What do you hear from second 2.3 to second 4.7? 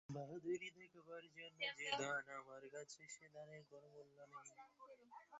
আমার কাছে সে দানের কোনো মূল্য নেই।